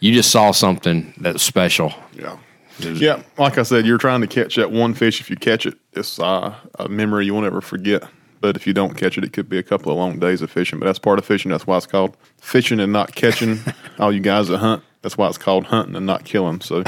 [0.00, 2.36] you just saw something that's special." Yeah.
[2.78, 5.20] Yeah, like I said, you're trying to catch that one fish.
[5.20, 8.04] If you catch it, it's uh, a memory you won't ever forget.
[8.40, 10.50] But if you don't catch it, it could be a couple of long days of
[10.50, 10.78] fishing.
[10.78, 11.50] But that's part of fishing.
[11.50, 13.60] That's why it's called fishing and not catching.
[13.98, 16.60] All you guys that hunt, that's why it's called hunting and not killing.
[16.60, 16.82] So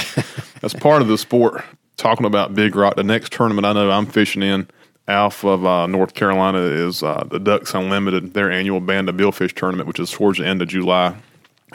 [0.60, 1.62] that's part of the sport.
[1.98, 4.66] Talking about Big Rock, the next tournament I know I'm fishing in
[5.08, 9.54] off of uh, North Carolina is uh, the Ducks Unlimited, their annual Band of Billfish
[9.54, 11.14] tournament, which is towards the end of July.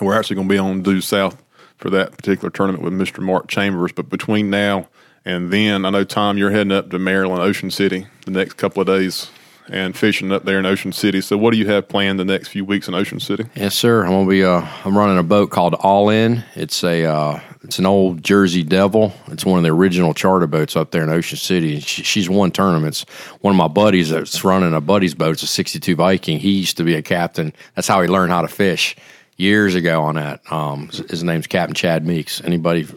[0.02, 1.42] We're actually going to be on due south
[1.78, 3.24] for that particular tournament with Mr.
[3.24, 3.92] Mark Chambers.
[3.92, 4.88] But between now
[5.24, 8.82] and then, I know Tom, you're heading up to Maryland, Ocean City, the next couple
[8.82, 9.30] of days
[9.70, 11.22] and fishing up there in Ocean City.
[11.22, 13.46] So, what do you have planned the next few weeks in Ocean City?
[13.56, 14.04] Yes, sir.
[14.04, 14.44] I'm gonna be.
[14.44, 16.44] Uh, I'm running a boat called All In.
[16.56, 17.06] It's a.
[17.06, 19.14] Uh, it's an old Jersey Devil.
[19.28, 21.80] It's one of the original charter boats up there in Ocean City.
[21.82, 23.06] She, she's won tournaments.
[23.42, 25.34] One of my buddies that's running a buddy's boat.
[25.34, 26.40] It's a '62 Viking.
[26.40, 27.54] He used to be a captain.
[27.76, 28.96] That's how he learned how to fish
[29.38, 30.42] years ago on that.
[30.52, 32.42] Um, his name's Captain Chad Meeks.
[32.44, 32.88] Anybody,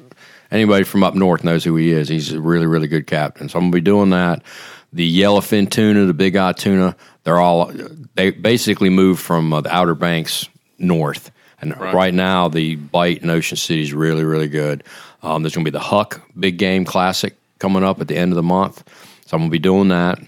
[0.50, 2.08] anybody from up north knows who he is.
[2.08, 3.48] He's a really, really good captain.
[3.48, 4.42] So I'm gonna be doing that.
[4.92, 7.72] The yellowfin tuna, the big eye tuna, they're all
[8.14, 10.48] they basically moved from uh, the Outer Banks
[10.78, 11.30] north.
[11.60, 11.94] And right.
[11.94, 12.14] right.
[12.14, 14.82] now, the bite in Ocean City is really, really good.
[15.22, 18.32] Um, there's going to be the Huck Big Game Classic coming up at the end
[18.32, 18.82] of the month.
[19.26, 20.18] So I'm going to be doing that.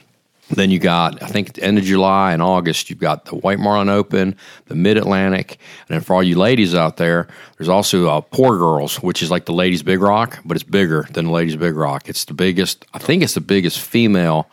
[0.52, 3.36] Then you got, I think, at the end of July and August, you've got the
[3.36, 4.36] White Marlin Open,
[4.66, 8.58] the Mid Atlantic, and then for all you ladies out there, there's also uh, Poor
[8.58, 11.74] Girls, which is like the Ladies Big Rock, but it's bigger than the Ladies Big
[11.74, 12.08] Rock.
[12.08, 14.48] It's the biggest, I think it's the biggest female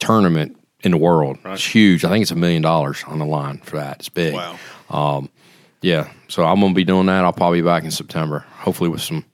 [0.00, 1.38] tournament in the world.
[1.44, 1.54] Right.
[1.54, 2.04] It's huge.
[2.04, 4.00] I think it's a million dollars on the line for that.
[4.00, 4.34] It's big.
[4.34, 4.58] Wow.
[4.90, 5.30] Um,
[5.80, 7.24] yeah, so I'm going to be doing that.
[7.24, 9.24] I'll probably be back in September, hopefully with some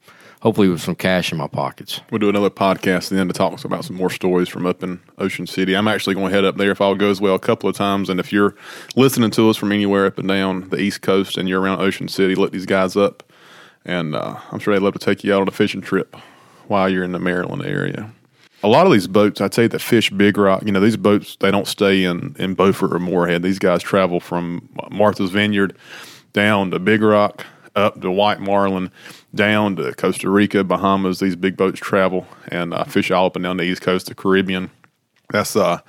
[0.43, 2.01] hopefully with some cash in my pockets.
[2.11, 5.47] We'll do another podcast then to talk about some more stories from up in Ocean
[5.47, 5.73] City.
[5.73, 8.09] I'm actually going to head up there if all goes well a couple of times.
[8.09, 8.53] And if you're
[8.97, 12.09] listening to us from anywhere up and down the East Coast and you're around Ocean
[12.09, 13.23] City, look these guys up.
[13.85, 16.13] And uh, I'm sure they'd love to take you out on a fishing trip
[16.67, 18.11] while you're in the Maryland area.
[18.63, 21.37] A lot of these boats, I'd say that fish Big Rock, you know, these boats,
[21.37, 23.43] they don't stay in, in Beaufort or Morehead.
[23.43, 25.77] These guys travel from Martha's Vineyard
[26.33, 28.91] down to Big Rock, up to White Marlin,
[29.33, 31.19] down to Costa Rica, Bahamas.
[31.19, 34.15] These big boats travel and uh, fish all up and down the east coast of
[34.15, 34.69] the Caribbean.
[35.29, 35.79] That's uh,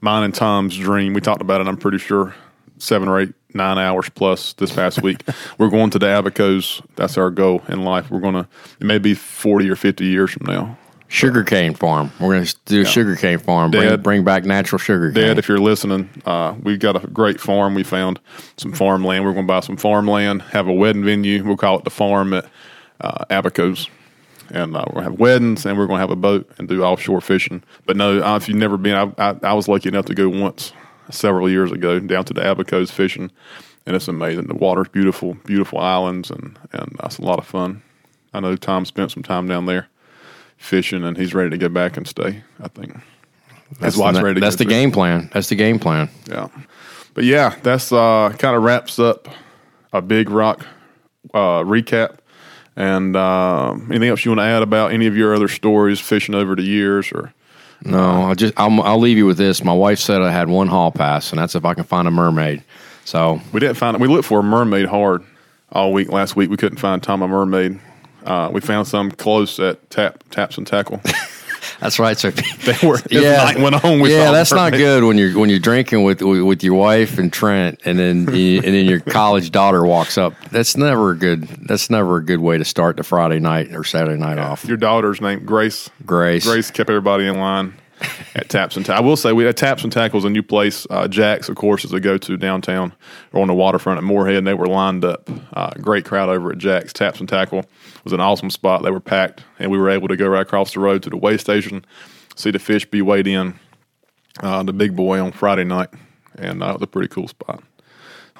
[0.00, 1.12] mine and Tom's dream.
[1.12, 1.66] We talked about it.
[1.66, 2.34] I'm pretty sure
[2.78, 5.22] seven or eight, nine hours plus this past week.
[5.58, 6.84] We're going to the Abacos.
[6.96, 8.10] That's our goal in life.
[8.10, 8.48] We're going to.
[8.80, 10.78] It may be 40 or 50 years from now.
[11.12, 12.10] Sugarcane farm.
[12.18, 12.88] We're going to do a yeah.
[12.88, 13.70] sugarcane farm.
[13.70, 15.10] Bring, Dad, bring back natural sugar.
[15.10, 17.74] Dad, if you're listening, uh, we've got a great farm.
[17.74, 18.18] We found
[18.56, 19.22] some farmland.
[19.22, 20.40] We're going to buy some farmland.
[20.40, 21.44] Have a wedding venue.
[21.44, 22.46] We'll call it the farm at
[23.02, 23.90] uh, Abacos.
[24.48, 26.66] And uh, we're going to have weddings, and we're going to have a boat and
[26.66, 27.62] do offshore fishing.
[27.84, 30.30] But no, uh, if you've never been, I, I, I was lucky enough to go
[30.30, 30.72] once
[31.10, 33.30] several years ago down to the Abacos fishing,
[33.84, 34.46] and it's amazing.
[34.46, 37.82] The water's beautiful, beautiful islands, and and that's a lot of fun.
[38.32, 39.88] I know Tom spent some time down there
[40.62, 42.42] fishing, and he's ready to get back and stay.
[42.60, 42.94] I think
[43.80, 44.40] that's why ready.
[44.40, 44.70] that's the through.
[44.70, 45.30] game plan.
[45.32, 46.08] That's the game plan.
[46.28, 46.48] Yeah,
[47.14, 49.28] but yeah, that's uh, kind of wraps up
[49.92, 50.66] a big rock
[51.34, 52.18] uh, recap.
[52.74, 56.34] And uh, anything else you want to add about any of your other stories fishing
[56.34, 57.34] over the years, or?
[57.84, 59.62] No, I'll just I'll, I'll leave you with this.
[59.62, 62.10] My wife said I had one haul pass, and that's if I can find a
[62.10, 62.64] mermaid.
[63.04, 63.96] So we didn't find.
[63.96, 64.00] it.
[64.00, 65.22] We looked for a mermaid hard
[65.70, 66.48] all week last week.
[66.48, 67.78] We couldn't find Tom a mermaid.
[68.24, 71.00] Uh, we found some close at tap taps and tackle.
[71.80, 72.16] That's right.
[72.16, 72.98] So they were.
[73.10, 74.00] yeah, went on.
[74.00, 77.80] yeah, that's not good when you're when you're drinking with with your wife and Trent,
[77.84, 80.34] and then you, and then your college daughter walks up.
[80.50, 81.42] That's never a good.
[81.42, 84.50] That's never a good way to start the Friday night or Saturday night yeah.
[84.50, 84.64] off.
[84.64, 85.90] Your daughter's name Grace.
[86.06, 86.44] Grace.
[86.44, 87.74] Grace kept everybody in line
[88.34, 89.04] at Taps and Tackles.
[89.04, 90.86] I will say we had Taps and Tackles, a new place.
[90.90, 92.92] Uh, Jack's, of course, is a go to downtown
[93.32, 94.36] or on the waterfront at Morehead.
[94.36, 95.28] And they were lined up.
[95.52, 96.92] Uh, great crowd over at Jack's.
[96.92, 97.64] Taps and Tackle
[98.04, 98.82] was an awesome spot.
[98.82, 101.16] They were packed, and we were able to go right across the road to the
[101.16, 101.84] weigh station,
[102.36, 103.58] see the fish be weighed in,
[104.40, 105.90] uh, the big boy on Friday night,
[106.36, 107.62] and uh, was a pretty cool spot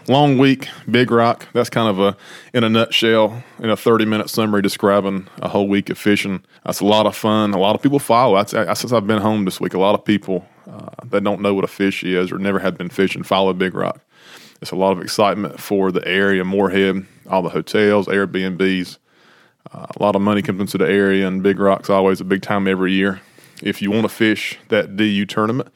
[0.08, 1.48] long week, Big Rock.
[1.52, 2.16] That's kind of a,
[2.52, 6.42] in a nutshell, in a 30 minute summary describing a whole week of fishing.
[6.64, 7.54] That's a lot of fun.
[7.54, 8.36] A lot of people follow.
[8.36, 11.54] I, since I've been home this week, a lot of people uh, that don't know
[11.54, 14.00] what a fish is or never had been fishing follow Big Rock.
[14.60, 18.98] It's a lot of excitement for the area, Morehead, all the hotels, Airbnbs.
[19.70, 22.42] Uh, a lot of money comes into the area, and Big Rock's always a big
[22.42, 23.20] time every year.
[23.62, 25.72] If you want to fish that DU tournament,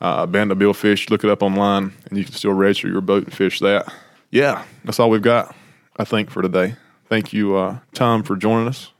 [0.00, 1.10] uh, Band of Billfish.
[1.10, 3.92] Look it up online, and you can still register your boat and fish that.
[4.30, 5.54] Yeah, that's all we've got,
[5.96, 6.76] I think, for today.
[7.08, 8.90] Thank you, uh, Tom, for joining us.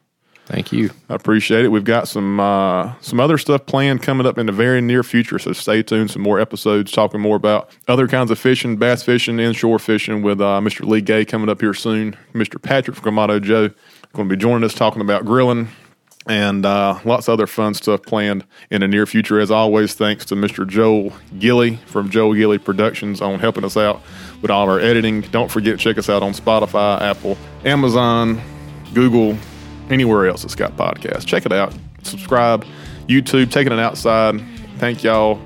[0.47, 0.91] Thank you.
[1.09, 1.69] I appreciate it.
[1.69, 5.39] We've got some uh, some other stuff planned coming up in the very near future,
[5.39, 6.11] so stay tuned.
[6.11, 10.43] Some more episodes talking more about other kinds of fishing, bass fishing, inshore fishing with
[10.43, 10.87] uh, Mr.
[10.87, 12.15] Lee Gay coming up here soon.
[12.35, 12.61] Mr.
[12.61, 13.71] Patrick from Kamado Joe
[14.15, 15.69] going to be joining us talking about grilling
[16.27, 19.39] and uh, lots of other fun stuff planned in the near future.
[19.41, 20.67] As always, thanks to Mr.
[20.67, 24.01] Joel Gilly from Joel Gilly Productions on helping us out
[24.41, 25.21] with all of our editing.
[25.21, 28.41] Don't forget check us out on Spotify, Apple, Amazon,
[28.95, 29.37] Google,
[29.91, 31.27] anywhere else that's got podcasts.
[31.27, 31.75] Check it out.
[32.03, 32.65] Subscribe.
[33.09, 34.41] YouTube, taking it outside.
[34.79, 35.41] Thank y'all,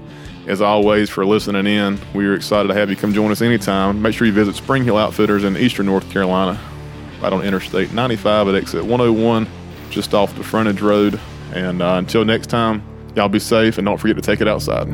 [0.47, 1.99] as always, for listening in.
[2.15, 4.01] We're excited to have you come join us anytime.
[4.01, 6.59] Make sure you visit Spring Hill Outfitters in eastern North Carolina,
[7.23, 9.47] right on Interstate 95 at exit 101,
[9.91, 11.21] just off the frontage road.
[11.55, 12.83] And uh, until next time,
[13.15, 14.89] y'all be safe and don't forget to take it outside.